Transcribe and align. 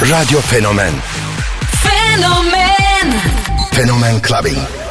Radyo 0.00 0.40
Fenomen 0.40 0.94
Fenomen 1.84 3.12
Fenomen 3.72 4.20
Clubbing. 4.20 4.89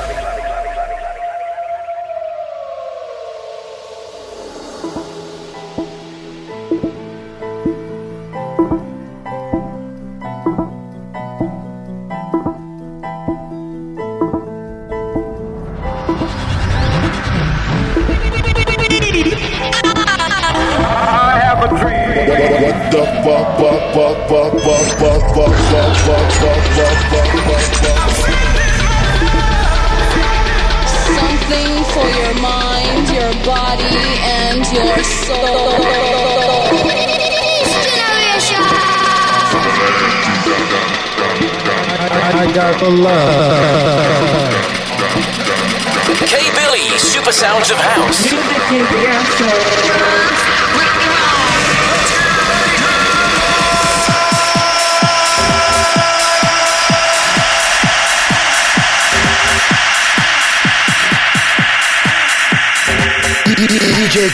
DJ 48.69 48.75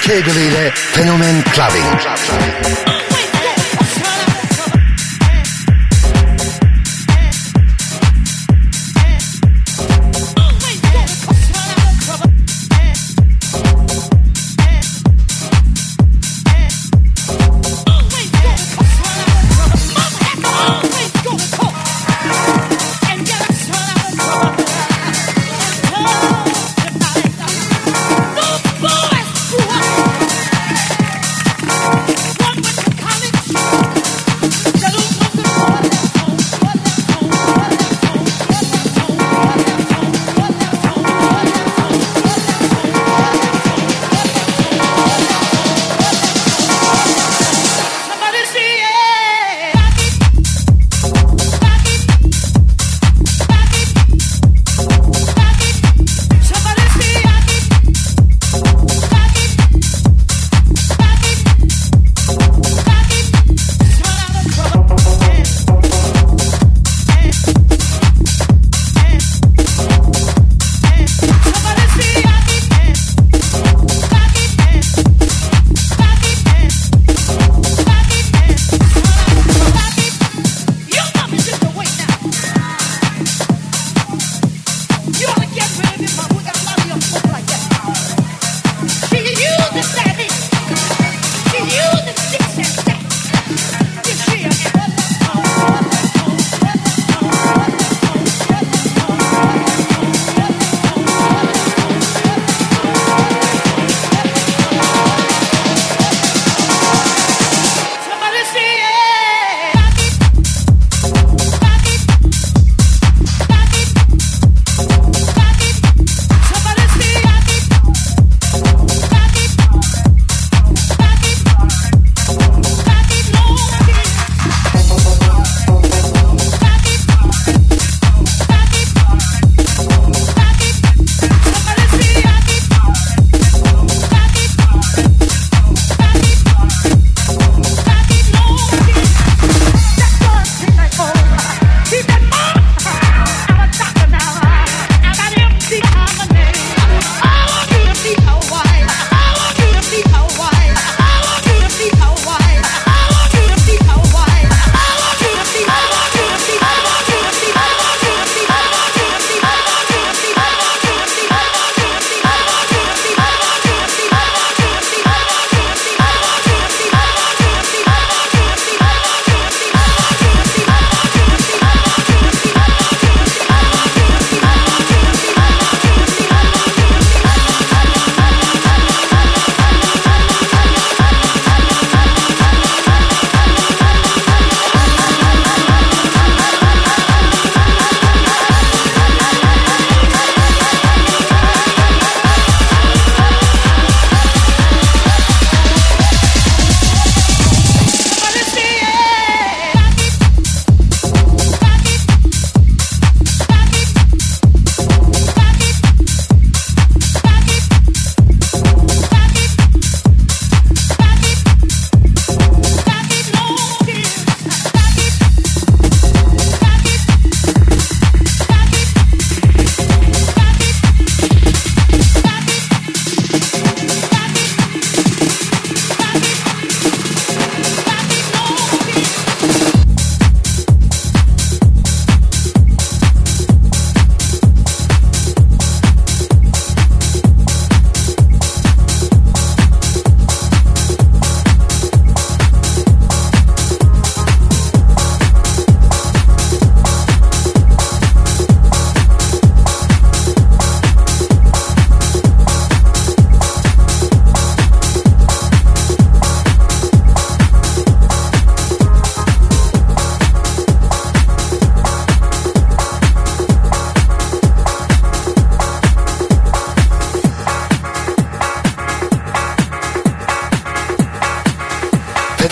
Kegel 0.01 0.35
ile 0.35 0.71
Fenomen 0.73 1.43
Clubbing. 1.53 1.85
With 1.85 2.94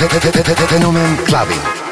Fenomen 0.09 1.17
Clubbing. 1.25 1.82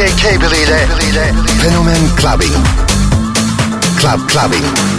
DJ 0.00 0.14
Cable 0.14 0.56
ile 0.62 1.34
Fenomen 1.58 2.14
Clubbing. 2.16 2.54
Club 3.98 4.26
Clubbing. 4.28 4.89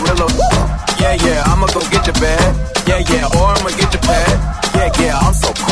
gorilla. 0.00 0.26
Yeah, 1.00 1.14
yeah, 1.24 1.42
I'ma 1.46 1.66
go 1.66 1.80
get 1.90 2.06
your 2.06 2.14
bag. 2.14 2.54
Yeah, 2.86 2.98
yeah, 3.10 3.26
or 3.36 3.46
I'ma 3.54 3.70
get 3.70 3.92
your 3.92 4.02
pad. 4.02 4.74
Yeah, 4.74 5.02
yeah, 5.02 5.18
I'm 5.18 5.34
so 5.34 5.52
cool. 5.54 5.67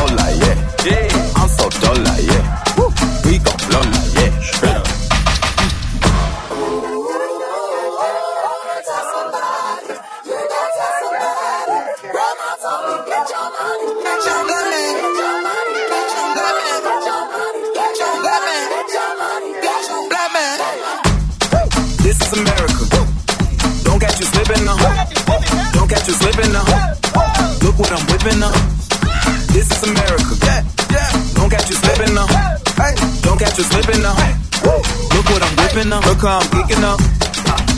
cause 36.27 36.43
I'm 36.43 36.51
geeking 36.51 36.83
up. 36.83 37.01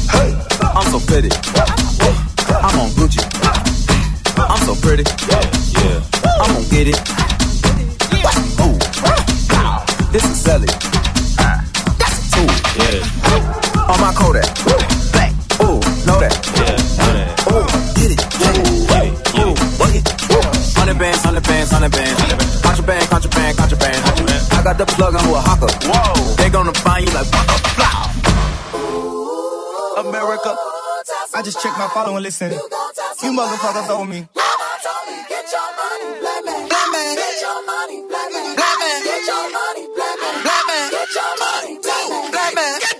Hey, 0.09 0.33
I'm 0.63 0.87
so 0.91 0.99
pretty. 1.05 1.29
I'm 2.65 2.81
on 2.81 2.89
Gucci. 2.97 3.21
I'm 4.39 4.63
so 4.65 4.75
pretty. 4.81 5.05
Yeah. 5.29 6.01
I'm 6.41 6.55
gonna 6.55 6.69
get 6.73 6.89
it. 6.89 6.99
Ooh, 8.65 8.79
this 10.13 10.25
is 10.25 10.41
selling. 10.41 10.73
That's 12.01 12.17
a 12.17 12.31
tool. 12.33 12.49
Yeah. 12.79 13.93
On 13.93 14.01
my 14.01 14.13
Kodak. 14.17 14.49
Ooh, 15.61 15.81
know 16.07 16.17
that. 16.17 16.33
Yeah, 16.57 16.77
know 17.05 17.13
that. 17.13 17.29
Ooh, 17.53 17.69
get 18.01 18.11
it. 18.13 18.21
Get 18.41 18.55
it. 18.57 18.65
Get 18.89 19.05
it. 19.05 19.59
Get 19.77 19.97
it. 19.97 20.09
Hundred 20.79 20.99
bands, 20.99 21.23
hundred 21.23 21.45
bands, 21.45 21.71
hundred 21.71 21.93
bands. 21.93 22.63
Contraband, 22.63 23.09
contraband, 23.11 23.59
contraband. 23.59 23.99
I 24.53 24.63
got 24.65 24.79
the 24.79 24.87
plug 24.87 25.15
on 25.15 25.25
who 25.25 25.35
a 25.35 25.41
hawker. 25.41 25.69
Whoa. 25.85 26.35
They 26.37 26.49
gonna 26.49 26.73
find 26.73 27.07
you 27.07 27.13
like. 27.13 27.27
Waka, 27.31 27.88
America. 30.19 30.57
I 31.35 31.43
just 31.43 31.63
check 31.63 31.73
my 31.79 31.89
follow 31.95 32.17
and 32.17 32.25
listen. 32.25 32.51
You, 32.51 33.31
motherfuckers 33.31 33.89
owe 33.89 34.05
me. 34.05 34.27
Get 35.29 35.47
your 35.53 35.69
money, 35.79 36.21
black 36.21 36.45
man. 36.45 36.69
Black 36.69 36.89
man. 36.93 37.15
Get 37.17 37.41
your 37.41 37.67
money, 37.67 38.03
black 38.09 38.33
man. 38.33 38.57
Black 38.57 38.79
man. 38.83 39.03
Get 39.05 39.27
your 39.27 39.47
money, 39.55 39.85
black 39.95 40.19
man. 40.19 40.43
Black 40.43 40.65
man. 40.67 40.91
Get 40.91 41.09
your 41.15 41.33
money, 41.39 41.79
black 41.79 42.09
man. 42.11 42.31
Black 42.33 42.55
man. 42.55 42.98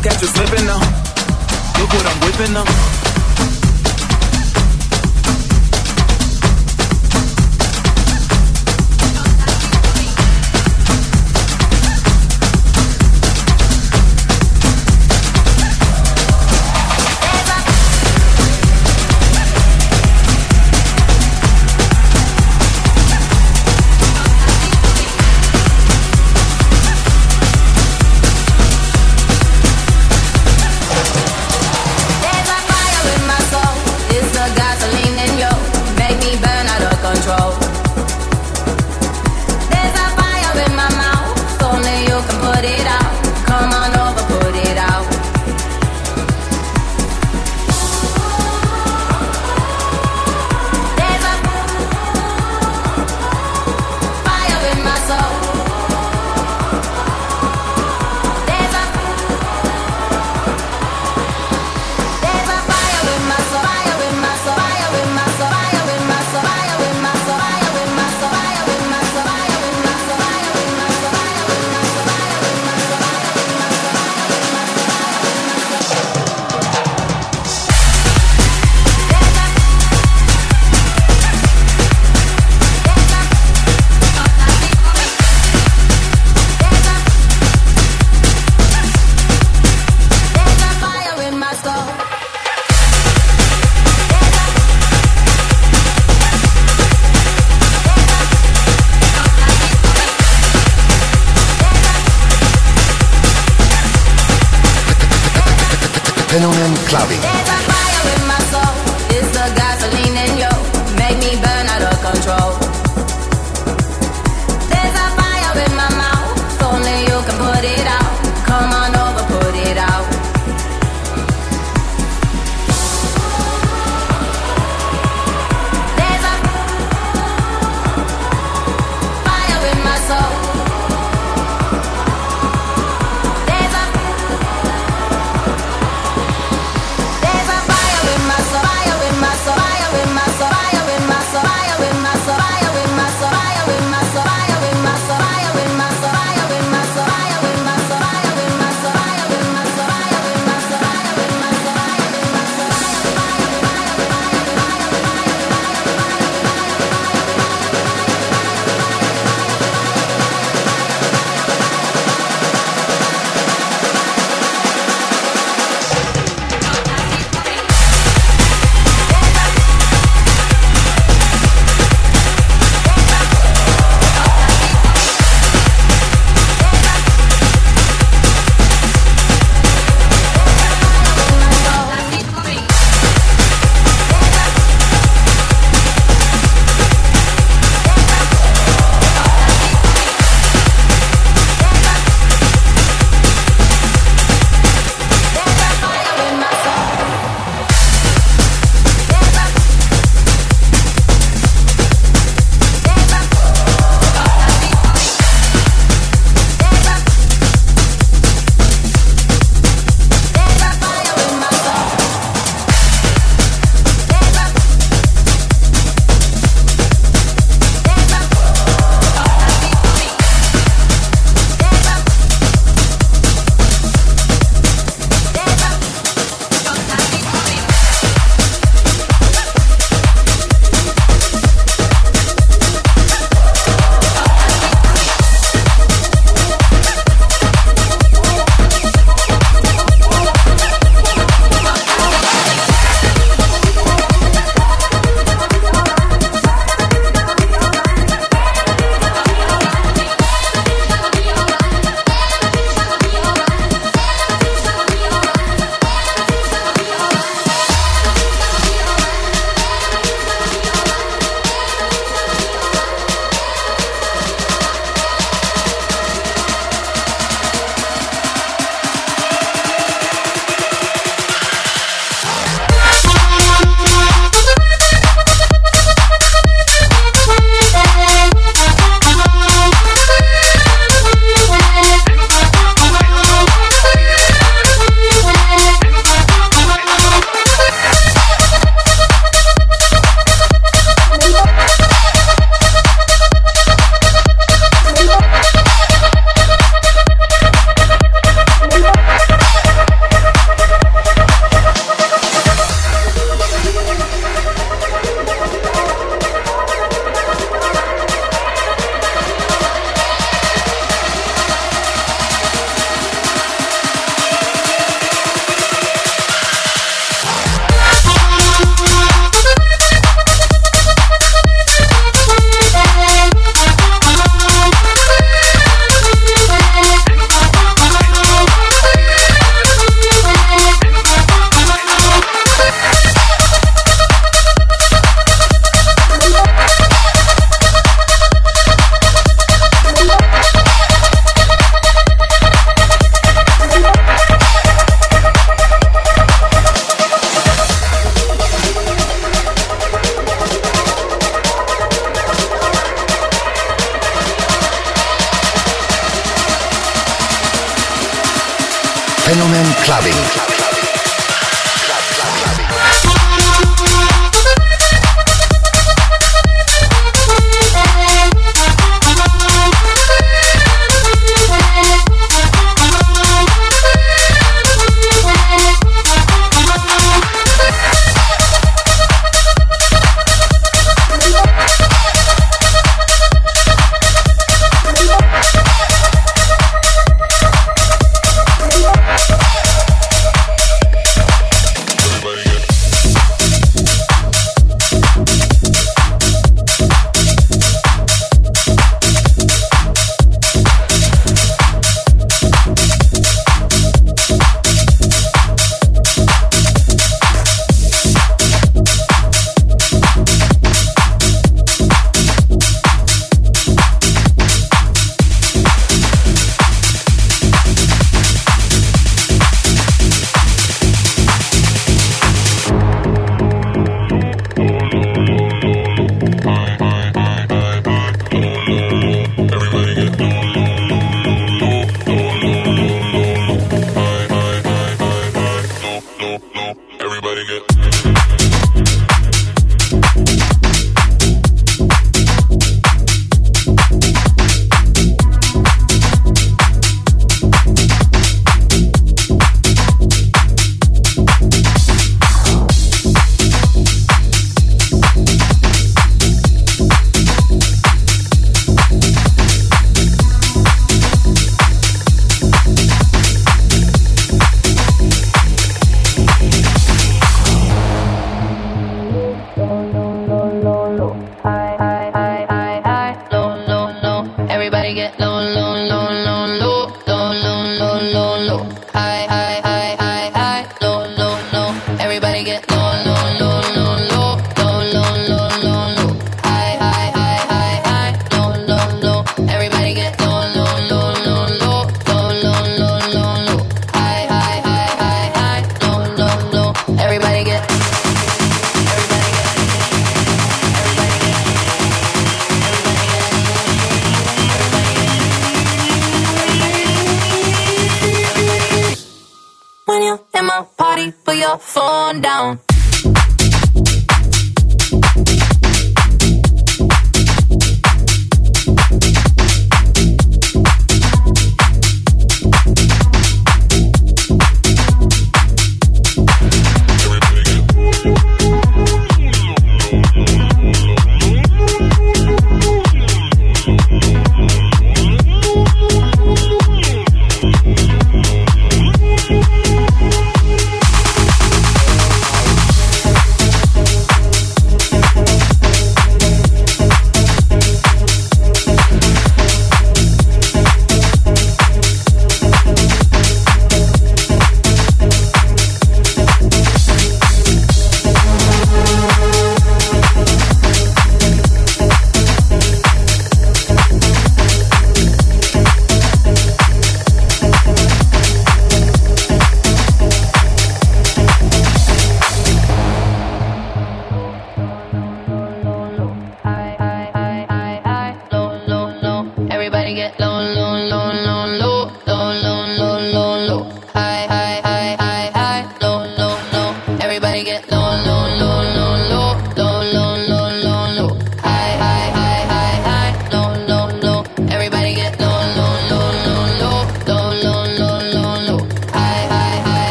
Don't 0.00 0.12
catch 0.12 0.22
you 0.22 0.28
slipping 0.28 0.64
now. 0.64 0.78
Look 1.78 1.92
what 1.92 2.06
I'm 2.06 2.20
whipping 2.24 2.54
now. 2.54 3.09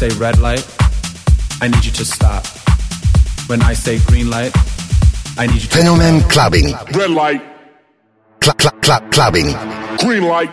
Say 0.00 0.08
red 0.16 0.38
light, 0.38 0.64
I 1.60 1.68
need 1.68 1.84
you 1.84 1.92
to 1.92 2.06
stop. 2.06 2.46
When 3.50 3.60
I 3.60 3.74
say 3.74 3.98
green 4.06 4.30
light, 4.30 4.50
I 5.36 5.46
need 5.46 5.60
you 5.60 5.68
to 5.68 5.76
Fenomen 5.76 6.22
Clubbing. 6.30 6.72
Red 6.96 7.10
light, 7.10 7.42
Cl- 8.42 8.56
cl- 8.58 8.80
cl- 8.82 9.06
clubbing. 9.10 9.52
green 9.98 10.24
light. 10.24 10.50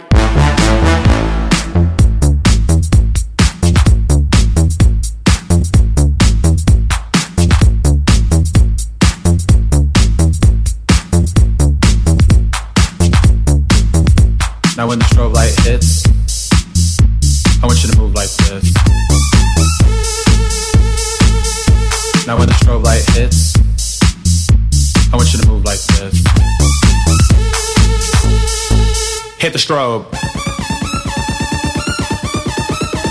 Strobe. 29.67 30.05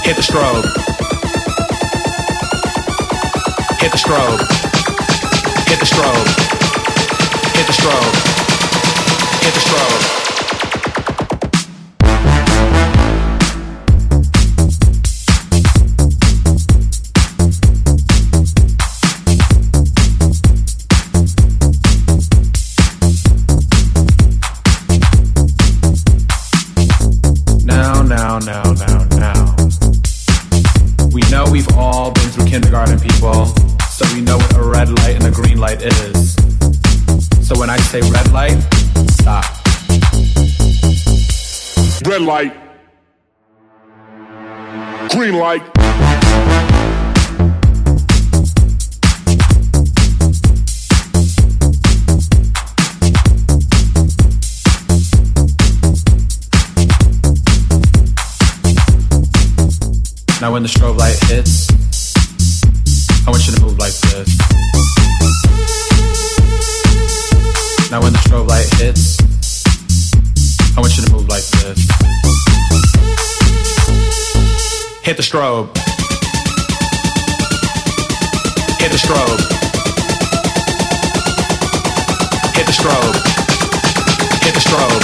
Hit 0.05 0.17
the 0.17 0.23
strobe. 0.23 0.65
Hit 3.79 3.93
the 3.93 3.99
strobe. 3.99 4.41
Hit 5.69 5.79
the 5.79 5.85
strobe. 5.85 6.29
Hit 7.57 7.67
the 7.67 7.73
strobe. 7.75 8.15
Hit 9.43 9.53
the 9.53 9.61
strobe. 9.61 10.26
Light. 45.37 45.63
Now 60.41 60.53
when 60.53 60.63
the 60.63 60.69
strobe 60.69 60.97
light 60.97 61.19
hits, 61.25 61.69
I 63.27 63.31
want 63.31 63.47
you 63.47 63.55
to 63.55 63.63
move 63.63 63.79
like 63.79 63.93
this. 63.93 64.29
Now 67.91 68.01
when 68.03 68.13
the 68.13 68.19
strobe 68.19 68.49
light 68.49 68.69
hits, 68.75 69.19
I 70.77 70.81
want 70.81 70.97
you 70.97 71.05
to 71.05 71.13
move 71.13 71.29
like 71.29 71.45
this. 71.45 72.26
Hit 75.07 75.17
the 75.17 75.23
strobe. 75.23 75.69
Hit 78.81 78.91
the 78.91 78.99
strobe. 78.99 79.39
Hit 82.57 82.67
the 82.67 82.73
strobe. 82.73 83.15
Hit 84.43 84.53
the 84.53 84.61
strobe. 84.61 85.03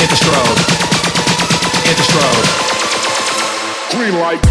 Hit 0.00 0.10
the 0.10 0.16
strobe. 0.16 0.58
Hit 1.86 1.96
the 1.96 2.02
strobe. 2.02 2.46
Green 3.92 4.18
light, 4.18 4.42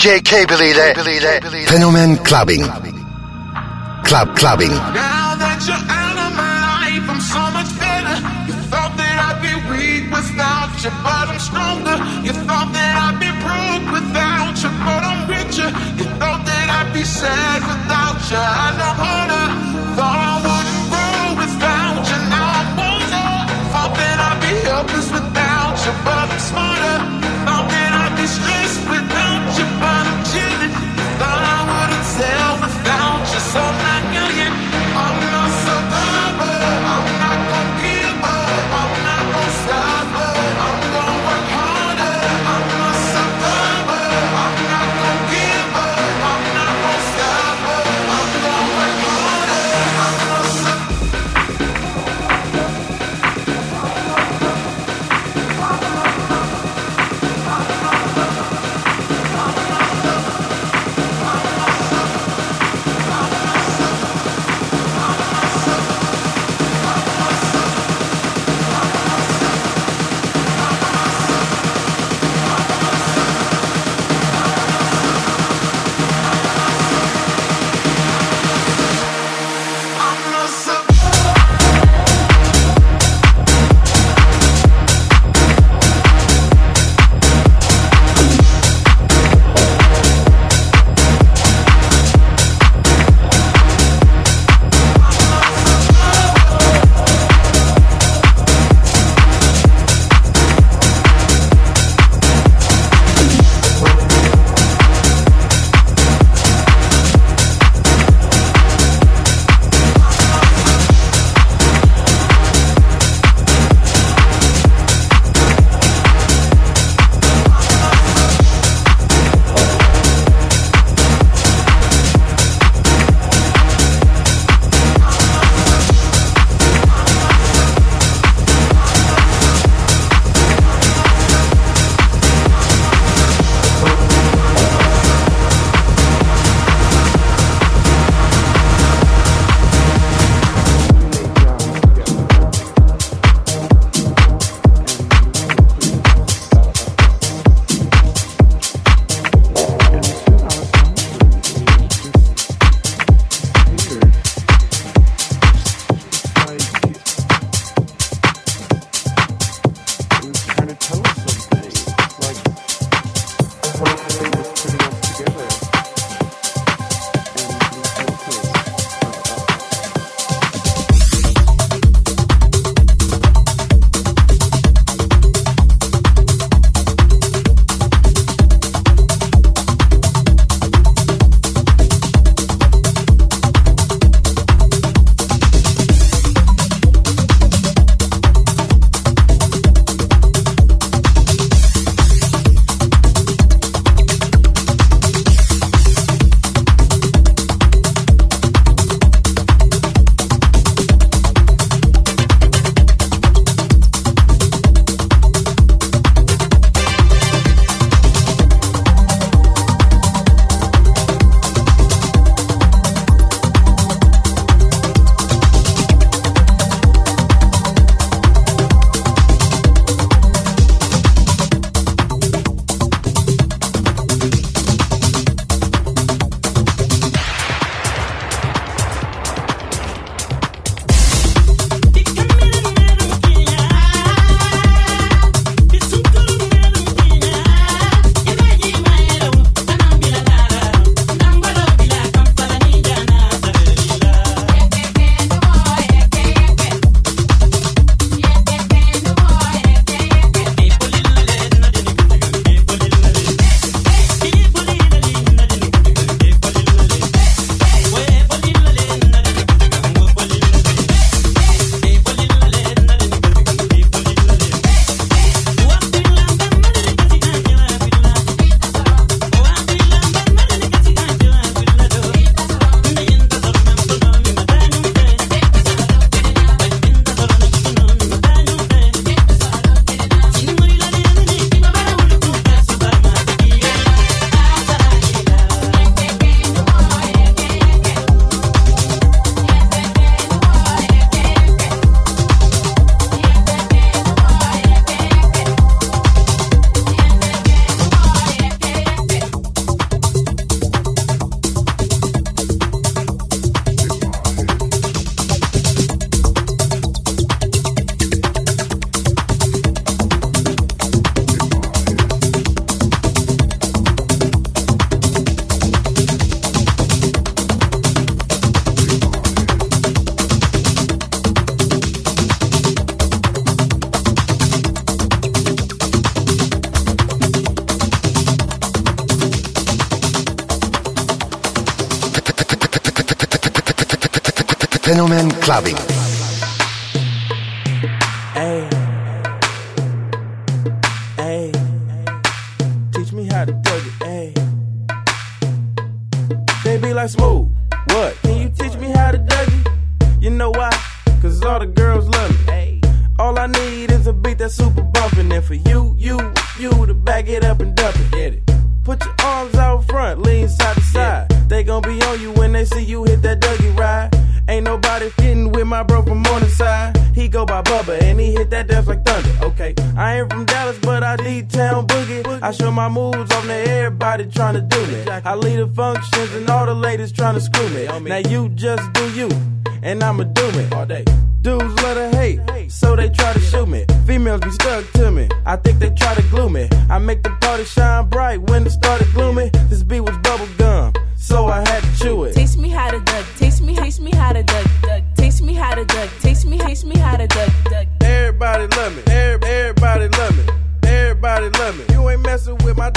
DJ 0.00 0.22
K 0.22 0.46
Billy 0.46 0.70
ile 0.70 1.40
Fenomen 1.66 2.16
Clubbing. 2.24 2.64
Club 4.02 4.34
Clubbing. 4.34 4.72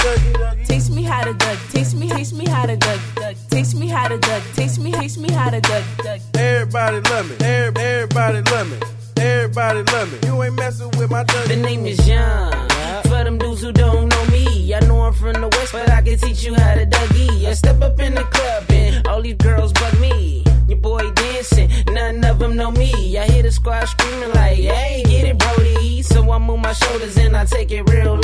Messing 0.04 0.32
with 0.32 0.40
my 0.40 0.54
Dougie. 0.54 0.66
Taste 0.66 0.90
me 0.90 1.02
how 1.02 1.22
to 1.24 1.34
duck. 1.34 1.58
Teach 1.70 1.94
me, 1.94 2.08
taste 2.08 2.34
me 2.34 2.46
how 2.46 2.66
to 2.66 2.76
duck. 2.76 3.00
duck. 3.16 3.36
Taste 3.50 3.74
me 3.76 3.88
how 3.88 4.08
to 4.08 4.18
duck. 4.18 4.42
Teach 4.54 4.78
me, 4.78 4.92
taste 4.92 5.18
me 5.18 5.30
how 5.32 5.50
to 5.50 5.60
duck. 5.60 5.84
duck. 5.98 6.20
Everybody 6.34 7.00
love 7.10 7.28
me. 7.30 7.36
Every- 7.46 7.82
Everybody 7.82 8.40
love 8.50 8.70
me. 8.70 8.76
Everybody 9.16 9.82
love 9.92 10.12
me. 10.12 10.28
You 10.28 10.42
ain't 10.42 10.54
messing 10.56 10.90
with 10.98 11.10
my 11.10 11.24
Dougie. 11.24 11.48
The 11.48 11.56
name 11.56 11.86
is 11.86 11.98
John. 12.06 12.52
For 13.04 13.22
them 13.24 13.38
dudes 13.38 13.62
who 13.62 13.72
don't 13.72 14.08
know 14.08 14.24
me, 14.26 14.74
I 14.74 14.80
know 14.80 15.02
I'm 15.02 15.12
from 15.12 15.34
the 15.34 15.48
west, 15.48 15.72
but 15.72 15.88
I 15.90 16.02
can 16.02 16.18
teach 16.18 16.44
you 16.44 16.54
how 16.54 16.74
to 16.74 16.86
Dougie. 16.86 17.46
I 17.46 17.54
step 17.54 17.80
up 17.82 17.98
in 18.00 18.14
the 18.14 18.24
club 18.24 18.64
and 18.70 19.06
all 19.06 19.22
these 19.22 19.36
girls 19.36 19.72
bug 19.72 19.98
me. 20.00 20.44
Your 20.68 20.78
boy 20.78 21.10
dancing, 21.12 21.68
none 21.92 22.24
of 22.24 22.38
them 22.38 22.56
know 22.56 22.70
me. 22.70 23.16
I 23.18 23.26
hear 23.26 23.42
the 23.42 23.52
squad 23.52 23.84
screaming 23.86 24.32
like, 24.32 24.56
hey, 24.58 25.02
get 25.06 25.24
it, 25.28 25.38
Brody. 25.38 26.02
So 26.02 26.30
I 26.30 26.38
move 26.38 26.60
my 26.60 26.72
shoulders 26.72 27.16
and 27.18 27.36
I 27.36 27.44
take 27.44 27.70
it 27.70 27.82
real 27.90 28.14
low. 28.14 28.20
They 28.20 28.23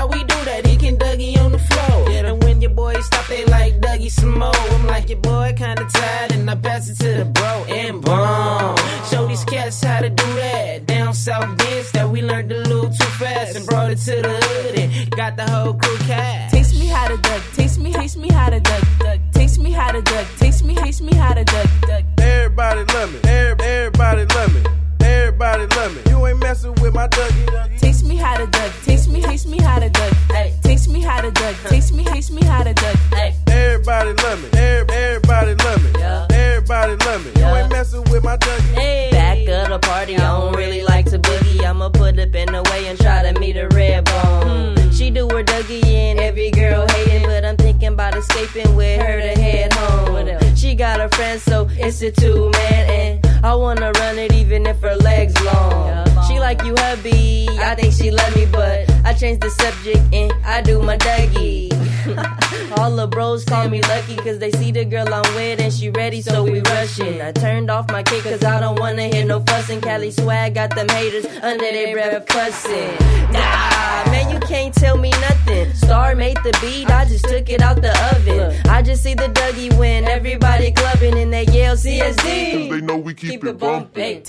how 0.00 0.06
we 0.06 0.20
do 0.24 0.38
that, 0.46 0.66
he 0.66 0.76
can 0.76 0.96
Dougie 0.96 1.36
on 1.44 1.52
the 1.52 1.58
floor. 1.58 2.08
And 2.08 2.42
when 2.42 2.62
your 2.62 2.70
boy 2.70 2.94
stop, 3.00 3.26
they 3.26 3.44
like 3.44 3.80
Dougie 3.80 4.10
some 4.10 4.38
more. 4.38 4.64
I'm 4.74 4.86
like, 4.86 5.10
your 5.10 5.18
boy 5.18 5.52
kinda 5.56 5.84
tired, 5.92 6.32
and 6.32 6.48
I 6.48 6.54
pass 6.54 6.88
it 6.88 6.96
to 7.04 7.10
the 7.20 7.26
bro 7.26 7.52
and 7.68 8.00
boom. 8.00 8.76
Show 9.10 9.26
these 9.26 9.44
cats 9.44 9.82
how 9.82 10.00
to 10.00 10.08
do 10.08 10.28
that. 10.42 10.86
Down 10.86 11.12
south 11.12 11.56
dance 11.58 11.90
that 11.92 12.08
we 12.08 12.22
learned 12.22 12.50
a 12.50 12.60
little 12.70 12.90
too 12.98 13.12
fast 13.20 13.56
and 13.56 13.66
brought 13.66 13.90
it 13.90 13.98
to 14.08 14.16
the 14.26 14.36
hood 14.46 14.78
and 14.78 15.10
got 15.10 15.36
the 15.36 15.46
whole 15.50 15.74
crew 15.74 15.98
cast. 16.08 16.54
Taste 16.54 16.74
me 16.80 16.86
how 16.86 17.08
to 17.08 17.18
duck. 17.18 17.42
Taste 17.54 17.78
me, 17.78 17.92
taste 17.92 18.16
me 18.16 18.28
how 18.30 18.48
to 18.48 18.60
duck. 18.60 18.84
duck. 19.00 19.18
Taste 19.32 19.58
me 19.60 19.70
how 19.70 19.92
to 19.92 20.00
duck. 20.00 20.26
Taste 20.38 20.64
me, 20.64 20.74
taste 20.76 21.02
me 21.02 21.14
how 21.14 21.34
to 21.34 21.44
duck. 21.44 21.68
duck. 21.82 22.04
Everybody 22.18 22.84
love 22.94 23.12
me. 23.12 23.20
Everybody 23.28 24.24
love 24.34 24.54
me. 24.54 24.79
Everybody 25.10 25.66
love 25.76 25.94
me. 25.94 26.02
You 26.10 26.26
ain't 26.26 26.38
messing 26.38 26.74
with 26.82 26.94
my 26.94 27.08
Dougie. 27.08 27.78
Taste 27.78 28.04
me 28.04 28.16
how 28.16 28.36
to 28.36 28.46
duck. 28.46 28.72
Taste 28.84 29.08
me, 29.10 29.22
taste 29.22 29.46
me 29.48 29.58
how 29.60 29.78
to 29.78 29.88
duck. 29.90 30.12
Hey. 30.30 30.54
Taste 30.62 30.88
me 30.88 31.00
how 31.00 31.20
to 31.20 31.30
duck. 31.30 31.56
Taste 31.68 31.92
me, 31.94 32.04
taste 32.04 32.30
me 32.32 32.44
how 32.44 32.62
to 32.62 32.72
duck. 32.74 32.96
Hey, 33.12 33.34
Everybody 33.48 34.12
love 34.22 34.42
me. 34.42 34.48
Every- 34.58 34.94
Everybody 34.94 35.54
love 35.64 35.82
me. 35.82 35.90
Yeah. 36.00 36.26
Everybody 36.30 36.96
love 37.06 37.24
me. 37.24 37.40
You 37.40 37.46
ain't 37.56 37.70
messing 37.72 38.04
with 38.10 38.22
my 38.22 38.36
Dougie. 38.36 38.74
hey. 38.74 39.08
Back 39.10 39.38
of 39.48 39.68
the 39.70 39.78
party, 39.88 40.16
I 40.16 40.20
don't 40.38 40.54
really 40.56 40.82
like 40.82 41.06
to 41.06 41.18
boogie. 41.18 41.64
I'ma 41.64 41.88
put 41.88 42.18
up 42.18 42.34
in 42.34 42.52
the 42.52 42.62
way 42.70 42.86
and 42.88 42.98
try 42.98 43.22
to 43.32 43.38
meet 43.40 43.56
a 43.56 43.68
red 43.68 44.04
bone. 44.04 44.76
Hmm. 44.76 44.90
She 44.90 45.10
do 45.10 45.28
her 45.28 45.42
Dougie 45.42 45.84
and 45.84 46.20
every 46.20 46.50
girl 46.50 46.86
hating, 46.88 47.22
but 47.24 47.44
I'm 47.44 47.56
thinking 47.56 47.88
about 47.94 48.14
escaping 48.16 48.74
with 48.76 49.00
her 49.00 49.20
to 49.20 49.40
head 49.40 49.72
home. 49.72 50.54
She 50.54 50.74
got 50.74 51.00
a 51.00 51.08
friend, 51.16 51.40
so 51.40 51.68
it's 51.72 52.02
a 52.02 52.10
two 52.12 52.50
man, 52.50 52.90
and 52.90 53.24
I 53.42 53.54
wanna 53.54 53.92
run 53.92 54.18
it 54.18 54.32
even 54.34 54.66
if 54.66 54.80
her 54.82 54.96
legs 54.96 55.34
long. 55.42 56.06
She 56.28 56.38
like 56.38 56.62
you, 56.62 56.74
hubby. 56.76 57.48
I 57.58 57.74
think 57.74 57.94
she 57.94 58.10
love 58.10 58.34
me, 58.36 58.46
but 58.46 58.89
I 59.04 59.14
change 59.14 59.40
the 59.40 59.50
subject 59.50 60.00
and 60.12 60.32
I 60.44 60.60
do 60.62 60.82
my 60.82 60.96
Dougie. 60.96 61.70
All 62.78 62.94
the 62.94 63.06
bros 63.06 63.44
call 63.44 63.68
me 63.68 63.82
lucky 63.82 64.16
cause 64.16 64.38
they 64.38 64.50
see 64.52 64.70
the 64.72 64.84
girl 64.84 65.12
I'm 65.12 65.34
with 65.34 65.60
and 65.60 65.72
she 65.72 65.90
ready 65.90 66.22
so 66.22 66.44
we 66.44 66.60
rushing. 66.60 67.20
I 67.20 67.32
turned 67.32 67.70
off 67.70 67.90
my 67.90 68.02
kick 68.02 68.24
cause 68.24 68.44
I 68.44 68.60
don't 68.60 68.78
wanna 68.78 69.04
hear 69.08 69.24
no 69.24 69.40
fussing. 69.40 69.80
Cali 69.80 70.10
swag 70.10 70.54
got 70.54 70.74
them 70.74 70.88
haters 70.88 71.26
under 71.42 71.58
their 71.58 71.92
breath 71.94 72.26
cussing. 72.26 72.94
Nah, 73.32 74.10
man, 74.10 74.30
you 74.30 74.38
can't 74.40 74.74
tell 74.74 74.96
me 74.96 75.10
nothing. 75.10 75.72
Star 75.74 76.14
made 76.14 76.36
the 76.38 76.56
beat, 76.60 76.90
I 76.90 77.04
just 77.04 77.24
took 77.28 77.48
it 77.50 77.60
out 77.60 77.80
the 77.80 77.92
oven. 78.14 78.56
I 78.68 78.82
just 78.82 79.02
see 79.02 79.14
the 79.14 79.28
Dougie 79.28 79.76
win, 79.78 80.04
everybody 80.04 80.72
clubbing 80.72 81.18
and 81.18 81.32
they 81.32 81.44
yell 81.44 81.76
CSD. 81.76 82.70
They 82.70 82.80
know 82.80 82.96
we 82.96 83.14
keep, 83.14 83.30
Keep 83.30 83.44
it 83.44 83.58
bumping. 83.58 84.22